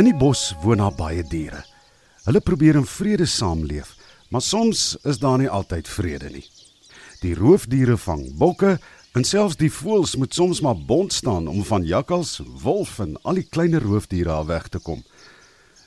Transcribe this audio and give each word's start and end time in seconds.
In 0.00 0.06
die 0.08 0.16
bos 0.16 0.54
woon 0.62 0.80
daar 0.80 0.94
baie 0.96 1.20
diere. 1.28 1.58
Hulle 2.24 2.40
probeer 2.40 2.78
in 2.78 2.86
vrede 2.88 3.26
saamleef, 3.28 3.90
maar 4.32 4.40
soms 4.40 4.94
is 5.04 5.18
daar 5.20 5.36
nie 5.36 5.48
altyd 5.52 5.88
vrede 5.92 6.30
nie. 6.32 6.46
Die 7.20 7.34
roofdiere 7.36 7.98
vang 8.00 8.22
bokke 8.40 8.78
en 9.12 9.26
selfs 9.28 9.58
die 9.60 9.68
voëls 9.68 10.14
moet 10.16 10.32
soms 10.32 10.62
maar 10.64 10.78
bond 10.88 11.12
staan 11.12 11.50
om 11.52 11.60
van 11.68 11.84
jakkals, 11.84 12.38
wolf 12.62 12.94
en 13.04 13.18
al 13.28 13.42
die 13.42 13.44
kleiner 13.44 13.84
roofdiere 13.84 14.32
af 14.38 14.46
weg 14.48 14.70
te 14.72 14.80
kom. 14.80 15.02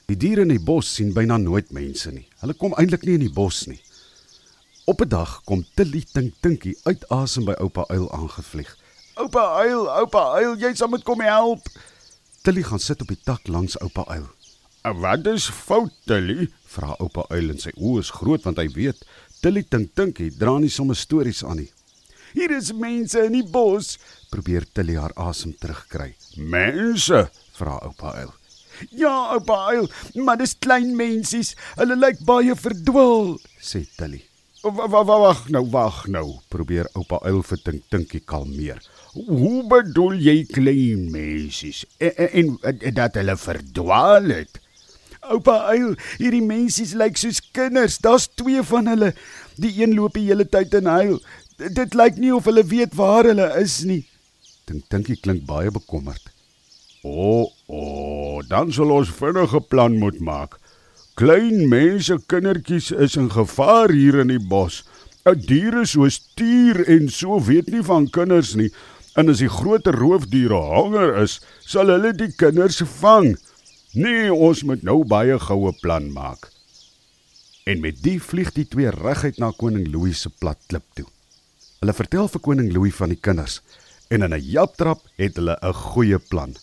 Die 0.05 0.17
diere 0.19 0.45
in 0.45 0.53
die 0.53 0.61
bos 0.61 0.91
sien 0.93 1.09
byna 1.15 1.39
nooit 1.41 1.71
mense 1.73 2.13
nie. 2.13 2.27
Hulle 2.43 2.53
kom 2.53 2.75
eintlik 2.77 3.07
nie 3.07 3.15
in 3.17 3.25
die 3.25 3.33
bos 3.33 3.63
nie. 3.65 3.81
Op 4.85 5.01
'n 5.01 5.09
dag 5.09 5.41
kom 5.43 5.65
Tilly 5.73 6.03
Tink 6.13 6.35
Tinkie 6.39 6.77
uit 6.83 7.09
asem 7.09 7.45
by 7.45 7.57
oupa 7.57 7.85
Uil 7.89 8.11
aangevlieg. 8.11 8.77
"Oupa 9.15 9.65
Uil, 9.65 9.89
oupa 9.89 10.37
Uil, 10.37 10.55
jy 10.57 10.75
sal 10.75 10.87
moet 10.87 11.03
kom 11.03 11.21
help." 11.21 11.65
Tilly 12.43 12.63
gaan 12.67 12.81
sit 12.83 12.99
op 12.99 13.07
die 13.07 13.21
tak 13.23 13.47
langs 13.47 13.77
oupa 13.79 14.03
Uil. 14.11 14.25
"Wat 14.99 15.27
is 15.31 15.45
fout, 15.47 15.93
Tilly?" 16.05 16.49
vra 16.67 16.95
oupa 16.99 17.23
Uil 17.31 17.53
en 17.53 17.59
sy 17.59 17.71
oë 17.71 18.01
is 18.01 18.09
groot 18.11 18.43
want 18.43 18.59
hy 18.59 18.67
weet 18.75 19.05
Tilly 19.39 19.63
Tink 19.63 19.93
Tinkie 19.95 20.27
dra 20.41 20.57
nie 20.59 20.69
sommer 20.69 20.99
stories 20.99 21.43
aan 21.43 21.61
nie. 21.61 21.71
"Hier 22.33 22.51
is 22.51 22.73
mense 22.73 23.23
in 23.23 23.31
die 23.31 23.47
bos," 23.47 23.97
probeer 24.29 24.67
Tilly 24.73 24.99
haar 24.99 25.15
asem 25.15 25.53
terugkry. 25.55 26.15
"Mense?" 26.35 27.29
vra 27.55 27.79
oupa 27.79 28.11
Uil. 28.19 28.33
"Ja, 28.91 29.31
oupa 29.37 29.71
Uil, 29.71 29.87
maar 30.15 30.37
dis 30.37 30.57
klein 30.59 30.95
mensies. 30.95 31.55
Hulle 31.79 31.95
lyk 31.95 32.25
baie 32.25 32.55
verdwaal," 32.55 33.39
sê 33.61 33.87
Tilly. 33.95 34.19
Wag 34.63 35.49
nou, 35.51 35.65
wag 35.71 36.05
nou, 36.07 36.39
probeer 36.47 36.87
oupa 36.95 37.17
uil 37.27 37.41
vir 37.43 37.59
Tink 37.65 37.81
Tinkie 37.91 38.21
kalmeer. 38.23 38.77
Hoe 39.11 39.59
bedoel 39.67 40.21
jy 40.23 40.35
klein 40.47 41.09
mensies 41.11 41.81
en, 41.99 42.13
en, 42.29 42.53
en 42.71 42.95
dat 42.95 43.19
hulle 43.19 43.35
verdwaal 43.35 44.31
het? 44.31 44.61
Oupa 45.27 45.57
uil, 45.75 45.97
hierdie 46.15 46.41
mensies 46.47 46.93
lyk 46.95 47.19
soos 47.19 47.41
kinders. 47.51 47.99
Daar's 47.99 48.29
twee 48.31 48.63
van 48.63 48.87
hulle. 48.87 49.11
Die 49.59 49.73
een 49.81 49.97
loop 49.99 50.15
die 50.15 50.29
hele 50.29 50.47
tyd 50.47 50.79
en 50.79 50.87
huil. 50.87 51.19
Dit 51.59 51.99
lyk 51.99 52.15
nie 52.23 52.31
of 52.31 52.47
hulle 52.47 52.63
weet 52.63 52.95
waar 52.95 53.27
hulle 53.27 53.51
is 53.59 53.81
nie. 53.83 54.05
Tink 54.63 54.87
Tinkie 54.87 55.19
klink 55.19 55.43
baie 55.49 55.75
bekommerd. 55.75 56.31
O, 57.03 57.11
oh, 57.11 57.47
o, 57.67 57.83
oh, 57.83 58.41
dan 58.47 58.71
sal 58.71 58.95
ons 58.95 59.11
vinnige 59.11 59.59
plan 59.67 59.99
moet 59.99 60.23
maak. 60.23 60.55
Klein 61.13 61.67
mense 61.69 62.15
kindertjies 62.25 62.89
is 62.91 63.15
in 63.21 63.27
gevaar 63.29 63.91
hier 63.93 64.15
in 64.23 64.31
die 64.33 64.41
bos. 64.41 64.81
'n 65.29 65.37
Diere 65.45 65.85
soos 65.85 66.17
stier 66.17 66.81
en 66.89 67.05
so 67.09 67.37
weet 67.37 67.69
nie 67.69 67.83
van 67.85 68.09
kinders 68.09 68.55
nie. 68.57 68.71
En 69.15 69.29
as 69.29 69.43
die 69.43 69.49
groter 69.49 69.93
roofdiere 69.93 70.57
honger 70.57 71.13
is, 71.21 71.37
sal 71.61 71.93
hulle 71.93 72.15
die 72.17 72.31
kinders 72.33 72.81
vang. 72.97 73.37
Nee, 73.93 74.33
ons 74.33 74.63
moet 74.65 74.81
nou 74.81 75.03
baie 75.05 75.37
goue 75.37 75.71
plan 75.81 76.09
maak. 76.11 76.49
En 77.69 77.79
met 77.79 78.01
die 78.01 78.17
vlieg 78.19 78.49
die 78.57 78.65
twee 78.65 78.89
reguit 78.89 79.37
na 79.37 79.51
koning 79.53 79.85
Louis 79.93 80.17
se 80.17 80.33
plat 80.41 80.57
klip 80.67 80.83
toe. 80.97 81.05
Hulle 81.79 81.93
vertel 81.93 82.27
vir 82.27 82.41
koning 82.41 82.73
Louis 82.73 82.95
van 82.97 83.13
die 83.13 83.21
kinders 83.21 83.61
en 84.09 84.25
in 84.25 84.33
'n 84.33 84.49
japtrap 84.49 85.05
het 85.21 85.37
hulle 85.37 85.57
'n 85.61 85.73
goeie 85.73 86.17
plan. 86.17 86.57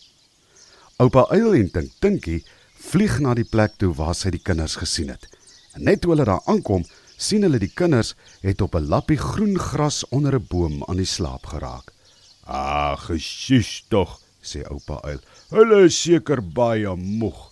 Oupa 0.99 1.31
Uil 1.31 1.55
en 1.55 1.71
Tink 1.71 1.93
Tinkie 2.01 2.43
vlieg 2.81 3.19
na 3.21 3.35
die 3.35 3.45
plek 3.45 3.77
toe 3.79 3.93
waar 3.95 4.15
sy 4.15 4.33
die 4.35 4.43
kinders 4.43 4.77
gesien 4.81 5.13
het. 5.13 5.29
En 5.77 5.85
net 5.85 6.01
toe 6.01 6.15
hulle 6.15 6.27
daar 6.27 6.43
aankom, 6.51 6.85
sien 7.21 7.45
hulle 7.45 7.61
die 7.61 7.73
kinders 7.81 8.15
het 8.43 8.63
op 8.65 8.75
'n 8.75 8.89
lappie 8.89 9.19
groen 9.19 9.59
gras 9.59 10.05
onder 10.09 10.35
'n 10.35 10.47
boom 10.49 10.85
aan 10.89 10.97
die 10.97 11.13
slaap 11.17 11.47
geraak. 11.47 11.93
"Ag, 12.45 13.07
gesus 13.07 13.85
tog," 13.89 14.21
sê 14.43 14.65
oupa 14.71 15.01
uil. 15.05 15.21
"Hulle 15.51 15.85
is 15.85 16.03
seker 16.03 16.43
baie 16.43 16.97
moeg." 16.97 17.51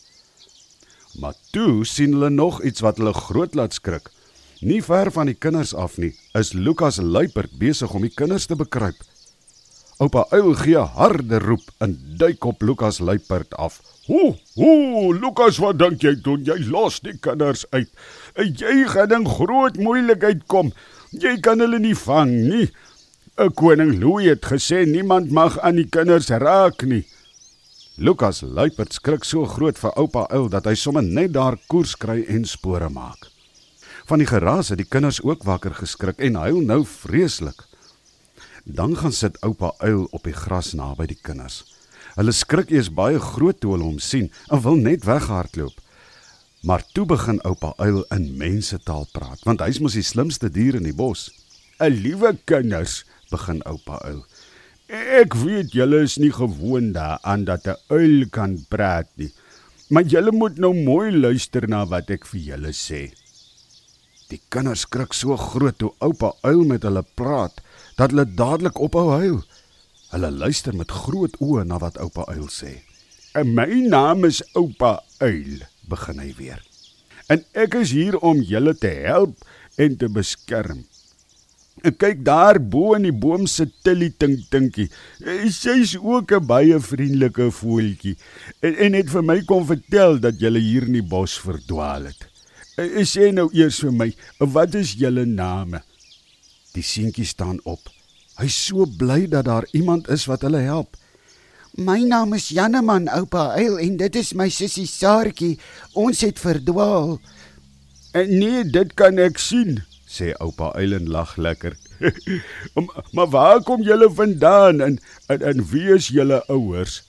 Maar 1.20 1.34
toe 1.50 1.84
sien 1.84 2.12
hulle 2.12 2.30
nog 2.30 2.62
iets 2.62 2.80
wat 2.80 2.96
hulle 2.96 3.12
groot 3.12 3.54
laat 3.54 3.74
skrik. 3.74 4.10
Nie 4.60 4.82
ver 4.82 5.10
van 5.12 5.26
die 5.26 5.34
kinders 5.34 5.74
af 5.74 5.96
nie, 5.96 6.16
is 6.32 6.52
Lukas 6.52 6.96
luiperd 6.96 7.58
besig 7.58 7.92
om 7.94 8.02
die 8.02 8.14
kinders 8.14 8.46
te 8.46 8.56
bekruip. 8.56 8.96
Oupa 9.98 10.22
uil 10.30 10.52
gee 10.54 10.78
harde 10.94 11.40
roep 11.42 11.72
en 11.82 11.96
duik 12.18 12.44
op 12.46 12.62
Lukas 12.62 13.00
luiperd 13.02 13.54
af. 13.58 13.80
Ho, 14.06 14.36
ho, 14.54 15.12
Lukas, 15.12 15.58
wat 15.58 15.80
dink 15.80 16.04
jy 16.06 16.12
doen? 16.22 16.44
Jy 16.46 16.68
los 16.70 17.00
die 17.02 17.16
kinders 17.18 17.64
uit. 17.74 17.90
Jy 18.38 18.84
gaan 18.92 19.16
in 19.16 19.26
groot 19.26 19.80
moeilikheid 19.82 20.44
kom. 20.46 20.70
Jy 21.10 21.34
kan 21.42 21.58
hulle 21.64 21.80
nie 21.82 21.96
vang 21.98 22.30
nie. 22.30 22.68
'n 23.38 23.52
Koning 23.54 23.98
Louis 23.98 24.30
het 24.30 24.46
gesê 24.46 24.86
niemand 24.86 25.30
mag 25.30 25.58
aan 25.62 25.76
die 25.78 25.86
kinders 25.86 26.30
raak 26.30 26.82
nie. 26.82 27.04
Lukas 27.98 28.42
luiperd 28.42 28.92
skrik 28.94 29.24
so 29.24 29.46
groot 29.46 29.78
vir 29.78 29.94
oupa 29.98 30.26
uil 30.30 30.48
dat 30.48 30.66
hy 30.66 30.74
sommer 30.74 31.02
net 31.02 31.32
daar 31.34 31.58
koers 31.66 31.96
kry 31.98 32.24
en 32.28 32.44
spore 32.46 32.88
maak. 32.88 33.30
Van 34.06 34.18
die 34.18 34.30
geraas 34.30 34.70
het 34.70 34.78
die 34.78 34.86
kinders 34.86 35.18
ook 35.22 35.42
wakker 35.42 35.74
geskrik 35.74 36.18
en 36.18 36.38
huil 36.38 36.60
nou 36.62 36.84
vreeslik. 36.86 37.66
Dan 38.68 38.96
gaan 38.96 39.12
sit 39.16 39.40
oupa 39.40 39.72
uil 39.80 40.04
op 40.12 40.26
die 40.28 40.36
gras 40.36 40.74
naby 40.76 41.06
die 41.08 41.16
kinders. 41.16 41.62
Hulle 42.18 42.34
skrik 42.36 42.68
eers 42.74 42.90
baie 42.92 43.16
groot 43.22 43.56
toe 43.62 43.72
hulle 43.72 43.86
hom 43.86 44.00
sien 44.02 44.28
en 44.52 44.60
wil 44.60 44.76
net 44.76 45.06
weghardloop. 45.08 45.72
Maar 46.68 46.82
toe 46.92 47.06
begin 47.08 47.38
oupa 47.48 47.72
uil 47.80 48.02
in 48.12 48.26
mensetaal 48.36 49.06
praat, 49.14 49.40
want 49.46 49.62
hy's 49.64 49.78
mos 49.80 49.96
die 49.96 50.04
slimste 50.04 50.50
dier 50.52 50.76
in 50.76 50.84
die 50.84 50.96
bos. 50.96 51.30
"’n 51.80 51.94
Liewe 52.02 52.36
kinders," 52.44 53.04
begin 53.30 53.62
oupa 53.64 54.02
uil. 54.04 54.26
"Ek 54.88 55.34
weet 55.34 55.72
julle 55.72 56.02
is 56.02 56.18
nie 56.18 56.32
gewoond 56.32 56.94
daaraan 56.94 57.44
dat 57.44 57.66
'n 57.66 57.78
uil 57.88 58.26
kan 58.30 58.58
praat 58.68 59.08
nie. 59.16 59.32
Maar 59.88 60.02
julle 60.02 60.32
moet 60.32 60.58
nou 60.58 60.74
mooi 60.74 61.12
luister 61.12 61.68
na 61.68 61.86
wat 61.86 62.10
ek 62.10 62.26
vir 62.26 62.40
julle 62.40 62.72
sê." 62.72 63.12
Die 64.28 64.40
kinders 64.52 64.82
skrik 64.84 65.14
so 65.16 65.36
groot 65.40 65.78
toe 65.80 65.94
oupa 66.04 66.34
uil 66.44 66.66
met 66.68 66.82
hulle 66.84 67.00
praat 67.16 67.62
dat 67.96 68.12
hulle 68.12 68.26
dadelik 68.28 68.80
ophou 68.84 69.06
huil. 69.14 69.38
Hulle 70.12 70.30
luister 70.42 70.76
met 70.76 70.92
groot 70.92 71.38
oë 71.40 71.64
na 71.68 71.78
wat 71.80 71.96
oupa 72.02 72.26
uil 72.34 72.50
sê. 72.52 72.74
"En 73.32 73.54
my 73.54 73.88
naam 73.88 74.28
is 74.28 74.42
oupa 74.52 75.00
uil," 75.20 75.64
begin 75.88 76.20
hy 76.20 76.34
weer. 76.36 76.60
"En 77.28 77.44
ek 77.54 77.74
is 77.74 77.90
hier 77.90 78.18
om 78.18 78.42
julle 78.42 78.74
te 78.74 78.92
help 79.08 79.36
en 79.78 79.96
te 79.96 80.08
beskerm." 80.08 80.84
En 81.82 81.96
kyk 81.96 82.24
daar 82.24 82.58
bo 82.60 82.94
in 82.94 83.02
die 83.02 83.12
boom 83.12 83.46
sit 83.46 83.72
Tilly 83.82 84.10
Tink 84.10 84.50
Tinkie. 84.50 84.90
Sy's 85.48 85.96
ook 85.96 86.32
'n 86.32 86.46
baie 86.46 86.78
vriendelike 86.80 87.50
voeltjie 87.50 88.16
en, 88.60 88.74
en 88.76 88.92
het 88.92 89.10
vir 89.10 89.22
my 89.22 89.40
kom 89.44 89.64
vertel 89.64 90.20
dat 90.20 90.40
julle 90.40 90.58
hier 90.58 90.82
in 90.82 90.92
die 90.92 91.08
bos 91.16 91.38
verdwaal 91.38 92.04
het. 92.12 92.27
Sê 92.78 93.32
nou 93.34 93.48
eers 93.50 93.80
vir 93.82 93.90
my, 93.90 94.06
wat 94.54 94.76
is 94.78 94.92
julle 95.00 95.24
name? 95.26 95.80
Die 96.76 96.84
seentjie 96.86 97.26
staan 97.26 97.58
op. 97.66 97.90
Hy's 98.38 98.54
so 98.68 98.86
bly 98.86 99.24
dat 99.26 99.48
daar 99.48 99.66
iemand 99.74 100.06
is 100.14 100.28
wat 100.30 100.44
hulle 100.46 100.62
help. 100.62 100.94
My 101.74 101.98
naam 102.06 102.36
is 102.38 102.48
Janneman, 102.54 103.08
oupa 103.10 103.56
Eil 103.58 103.80
en 103.82 103.96
dit 103.98 104.16
is 104.20 104.30
my 104.38 104.46
sussie 104.50 104.86
Saartjie. 104.86 105.58
Ons 105.98 106.22
het 106.22 106.38
verdwaal. 106.38 107.18
En 108.14 108.30
nee, 108.38 108.62
dit 108.62 108.94
kan 108.94 109.18
ek 109.18 109.42
sien, 109.42 109.82
sê 110.06 110.30
oupa 110.38 110.70
Eil 110.78 110.94
en 111.00 111.10
lag 111.10 111.34
lekker. 111.36 111.74
maar 113.14 113.30
waar 113.34 113.62
kom 113.66 113.82
julle 113.82 114.06
vandaan 114.06 114.80
en 114.86 114.98
en, 115.26 115.42
en 115.42 115.66
wie 115.74 115.90
is 115.98 116.12
julle 116.14 116.44
ouers? 116.46 117.00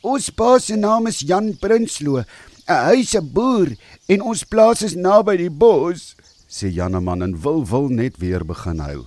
Ons 0.00 0.30
pa 0.32 0.58
se 0.60 0.76
naam 0.80 1.08
is 1.08 1.24
Jan 1.24 1.54
Prinsloo. 1.60 2.24
Hy's 2.70 3.16
'n 3.18 3.26
boer 3.34 3.74
en 4.06 4.22
ons 4.22 4.44
plaas 4.46 4.82
is 4.86 4.94
naby 4.94 5.36
die 5.36 5.50
bos, 5.50 6.14
sê 6.46 6.70
Janneman 6.70 7.22
en 7.22 7.34
wil 7.42 7.64
wil 7.66 7.88
net 7.88 8.18
weer 8.22 8.44
begin 8.46 8.78
huil. 8.78 9.06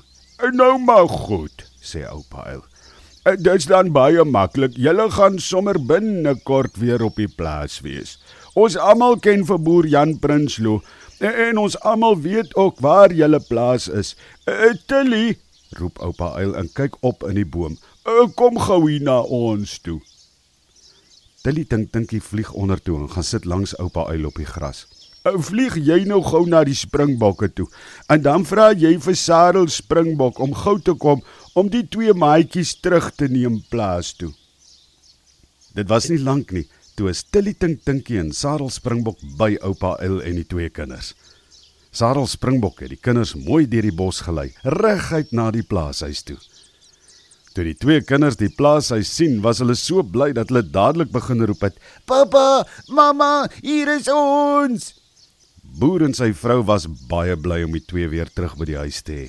Nou 0.51 0.77
maar 0.79 1.07
goed, 1.07 1.63
sê 1.79 2.03
oupa 2.03 2.43
uil. 2.51 2.63
Eh, 3.23 3.37
Dit's 3.39 3.65
dan 3.65 3.93
baie 3.95 4.23
maklik. 4.23 4.75
Julle 4.75 5.07
gaan 5.11 5.39
sommer 5.39 5.79
binnekort 5.79 6.75
weer 6.77 7.03
op 7.03 7.15
die 7.15 7.27
plaas 7.31 7.79
wees. 7.79 8.17
Ons 8.53 8.75
almal 8.75 9.15
ken 9.19 9.45
vir 9.45 9.59
boer 9.59 9.87
Jan 9.87 10.19
Prinsloo 10.19 10.81
en 11.19 11.57
ons 11.57 11.79
almal 11.79 12.19
weet 12.19 12.55
ook 12.55 12.81
waar 12.83 13.13
julle 13.13 13.39
plaas 13.39 13.87
is. 13.87 14.15
Eh, 14.45 14.75
Tilly, 14.87 15.37
roep 15.79 15.99
oupa 16.03 16.33
uil 16.35 16.55
en 16.55 16.67
kyk 16.73 16.99
op 16.99 17.23
in 17.23 17.39
die 17.39 17.47
boom. 17.47 17.77
Eh, 18.03 18.27
kom 18.35 18.59
gou 18.59 18.89
hier 18.89 19.01
na 19.01 19.21
ons 19.21 19.79
toe. 19.79 20.01
Tilly 21.43 21.65
dink 21.67 21.89
dinkie 21.91 22.21
vlieg 22.23 22.53
onder 22.55 22.79
toe 22.79 23.01
en 23.01 23.09
gaan 23.11 23.25
sit 23.27 23.45
langs 23.45 23.73
oupa 23.75 24.05
uil 24.13 24.29
op 24.29 24.37
die 24.39 24.47
gras. 24.47 24.85
Eh, 25.27 25.35
vlieg 25.35 25.75
jy 25.75 25.97
nou 26.07 26.21
gou 26.23 26.45
na 26.47 26.61
die 26.63 26.75
springbokke 26.75 27.49
toe. 27.51 27.65
En 28.07 28.21
dan 28.23 28.45
vra 28.47 28.69
jy 28.71 28.93
vir 29.03 29.17
Sarel 29.19 29.67
Springbok 29.67 30.39
om 30.39 30.55
gou 30.55 30.77
te 30.79 30.95
kom 30.95 31.19
om 31.59 31.67
die 31.67 31.83
twee 31.83 32.15
maatjies 32.15 32.77
terug 32.79 33.11
te 33.15 33.27
neem 33.27 33.59
plaas 33.71 34.13
toe. 34.15 34.31
Dit 35.75 35.91
was 35.91 36.07
nie 36.07 36.21
lank 36.23 36.51
nie 36.55 36.63
toe 36.95 37.09
'n 37.09 37.13
stillie 37.13 37.57
tink 37.59 37.83
tinkie 37.83 38.19
en 38.19 38.31
Sarel 38.31 38.69
Springbok 38.69 39.19
by 39.37 39.57
oupa 39.61 39.97
Il 40.01 40.21
en 40.21 40.35
die 40.35 40.47
twee 40.47 40.69
kinders. 40.69 41.13
Sarel 41.91 42.27
Springbok 42.27 42.79
het 42.79 42.89
die 42.89 43.01
kinders 43.01 43.35
mooi 43.35 43.67
deur 43.67 43.81
die 43.81 43.91
bos 43.91 44.21
gelei, 44.21 44.53
reguit 44.63 45.31
na 45.31 45.51
die 45.51 45.63
plaashuis 45.63 46.23
toe. 46.23 46.37
Toe 47.53 47.67
die 47.67 47.75
twee 47.77 48.01
kinders 48.01 48.39
die 48.39 48.49
plaashuis 48.49 49.11
sien, 49.13 49.35
was 49.45 49.59
hulle 49.61 49.75
so 49.77 50.01
bly 50.01 50.31
dat 50.33 50.49
hulle 50.49 50.63
dadelik 50.65 51.11
begin 51.13 51.43
roep 51.45 51.61
het: 51.67 51.75
"Pappa, 52.09 52.65
mamma, 52.89 53.47
hier 53.61 53.91
is 53.93 54.09
ons!" 54.09 54.95
Boer 55.61 56.07
en 56.07 56.17
sy 56.17 56.31
vrou 56.33 56.63
was 56.65 56.87
baie 57.09 57.37
bly 57.37 57.61
om 57.67 57.77
die 57.77 57.85
twee 57.85 58.09
weer 58.09 58.29
terug 58.33 58.57
by 58.57 58.65
die 58.65 58.79
huis 58.81 59.01
te 59.05 59.13
hê. 59.13 59.27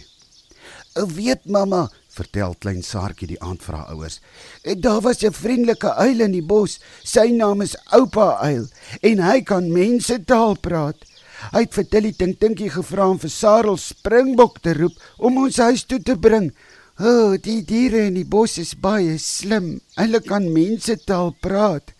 "Ek 0.96 1.12
weet, 1.12 1.44
mamma," 1.44 1.90
vertel 2.08 2.54
klein 2.60 2.82
Saartjie 2.82 3.28
die 3.28 3.40
aand 3.42 3.62
vir 3.62 3.76
haar 3.76 3.92
ouers. 3.92 4.20
"Daar 4.64 5.02
was 5.02 5.22
'n 5.22 5.32
vriendelike 5.32 5.92
uil 5.92 6.20
in 6.20 6.32
die 6.32 6.46
bos. 6.46 6.78
Sy 7.04 7.28
naam 7.28 7.60
is 7.60 7.76
Oupa 7.92 8.40
Uil 8.40 8.68
en 9.02 9.18
hy 9.18 9.42
kan 9.42 9.72
mense 9.72 10.24
taal 10.24 10.56
praat." 10.56 10.96
Hy 11.52 11.60
het 11.60 11.74
vir 11.74 11.84
Tilly 11.84 12.12
Tink 12.12 12.38
Tinkie 12.40 12.70
gevra 12.70 13.08
om 13.10 13.18
vir 13.18 13.30
Sarel 13.30 13.76
Springbok 13.76 14.62
te 14.62 14.72
roep 14.72 14.92
om 15.18 15.36
ons 15.38 15.56
huis 15.56 15.84
toe 15.84 16.00
te 16.00 16.16
bring. 16.16 16.54
O, 16.94 17.06
oh, 17.10 17.30
die 17.42 17.64
diere 17.66 18.04
in 18.06 18.14
die 18.14 18.28
bos 18.28 18.52
is 18.62 18.76
baie 18.78 19.16
slim. 19.18 19.80
Hulle 19.98 20.20
kan 20.22 20.44
mense 20.54 20.94
taal 21.02 21.32
praat. 21.42 21.90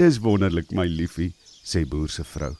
Dis 0.00 0.22
wonderlik, 0.24 0.72
my 0.72 0.86
liefie, 0.88 1.34
sê 1.60 1.84
boer 1.84 2.08
se 2.08 2.24
vrou. 2.24 2.54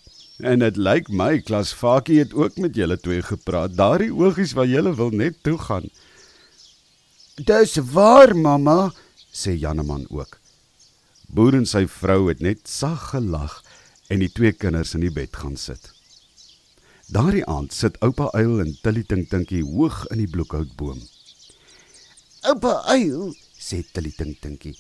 En 0.45 0.61
dit 0.61 0.77
lyk 0.77 1.09
my 1.09 1.39
klas 1.41 1.73
Fakie 1.73 2.19
het 2.21 2.37
ook 2.37 2.61
met 2.61 2.77
julle 2.77 3.01
twee 3.01 3.25
gepraat. 3.25 3.73
Daardie 3.79 4.13
oogies 4.13 4.53
wat 4.59 4.69
julle 4.69 4.93
wil 5.01 5.17
net 5.17 5.41
toe 5.49 5.57
gaan. 5.65 5.89
Dis 7.41 7.79
waar, 7.97 8.37
mamma, 8.37 8.93
sê 9.33 9.57
Janeman 9.57 10.05
ook. 10.13 10.37
Boer 11.33 11.57
en 11.57 11.65
sy 11.65 11.87
vrou 11.89 12.27
het 12.29 12.45
net 12.45 12.69
sag 12.69 13.15
gelag 13.15 13.63
en 14.13 14.21
die 14.21 14.33
twee 14.33 14.53
kinders 14.53 14.93
in 14.93 15.09
die 15.09 15.13
bed 15.13 15.33
gaan 15.41 15.57
sit. 15.57 15.96
Daardie 17.07 17.45
aand 17.47 17.71
sit 17.71 18.01
oupa 18.03 18.33
Uil 18.35 18.65
en 18.65 18.73
Tilly 18.83 19.05
Tink 19.07 19.29
Tinkie 19.31 19.63
hoog 19.63 20.01
in 20.11 20.19
die 20.19 20.27
bloekhoutboom. 20.27 20.99
Oupa 22.51 22.81
Uil, 22.91 23.29
sê 23.55 23.85
Tilly 23.95 24.11
Tink 24.11 24.41
Tinkie. 24.43 24.75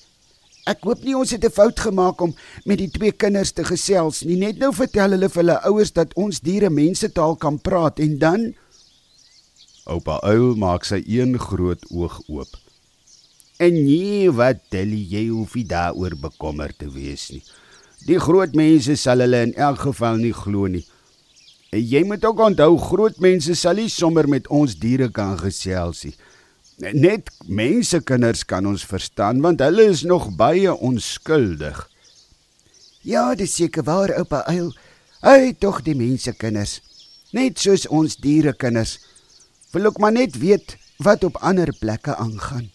Ek 0.66 0.82
hoop 0.82 1.04
nie 1.06 1.14
ons 1.14 1.30
het 1.30 1.44
'n 1.46 1.54
fout 1.54 1.78
gemaak 1.78 2.20
om 2.20 2.34
met 2.64 2.78
die 2.78 2.90
twee 2.90 3.12
kinders 3.12 3.52
te 3.52 3.62
gesels 3.62 4.24
nie. 4.24 4.34
Net 4.34 4.58
nou 4.58 4.72
vertel 4.74 5.14
hulle 5.14 5.28
vir 5.28 5.42
hulle 5.42 5.62
ouers 5.70 5.92
dat 5.92 6.14
ons 6.14 6.40
diere 6.40 6.70
mensetaal 6.70 7.36
kan 7.36 7.58
praat 7.58 8.00
en 8.00 8.18
dan 8.18 8.54
Oupa 9.86 10.18
Uil 10.26 10.56
maak 10.56 10.84
sy 10.84 11.04
een 11.06 11.38
groot 11.38 11.78
oog 11.90 12.20
oop. 12.26 12.50
En 13.58 13.72
nee, 13.72 14.30
wat 14.30 14.58
Tilly, 14.68 14.98
jy 14.98 15.28
hoef 15.28 15.54
nie 15.54 15.64
daaroor 15.64 16.16
bekommerd 16.18 16.78
te 16.78 16.90
wees 16.90 17.30
nie. 17.30 17.42
Die 18.06 18.18
groot 18.18 18.52
mense 18.54 18.96
sal 18.96 19.22
hulle 19.22 19.42
in 19.42 19.54
elk 19.54 19.78
geval 19.78 20.16
nie 20.16 20.34
glo 20.34 20.66
nie. 20.66 20.84
Jy 21.74 22.04
moet 22.06 22.24
ook 22.24 22.38
onthou 22.38 22.76
groot 22.78 23.18
mense 23.18 23.54
sal 23.58 23.80
nie 23.80 23.90
sommer 23.90 24.28
met 24.30 24.46
ons 24.48 24.76
diere 24.78 25.08
kan 25.10 25.34
gesels 25.40 26.04
nie. 26.06 26.14
Net 26.94 27.30
mense 27.48 27.98
kinders 28.04 28.44
kan 28.44 28.66
ons 28.68 28.84
verstaan 28.86 29.40
want 29.42 29.64
hulle 29.64 29.88
is 29.90 30.04
nog 30.04 30.28
baie 30.36 30.70
onskuldig. 30.70 31.88
Ja, 33.02 33.34
dis 33.34 33.54
seker 33.54 33.82
waar 33.86 34.12
oupa 34.18 34.44
Uil. 34.50 34.72
Hy 35.22 35.54
tog 35.58 35.82
die 35.82 35.96
mense 35.96 36.32
kinders. 36.36 36.80
Net 37.32 37.58
soos 37.58 37.86
ons 37.88 38.18
diere 38.20 38.54
kinders. 38.54 38.98
Wil 39.72 39.90
ook 39.90 39.98
maar 39.98 40.12
net 40.12 40.38
weet 40.38 40.76
wat 41.02 41.24
op 41.24 41.36
ander 41.42 41.72
plekke 41.80 42.14
aangaan. 42.16 42.70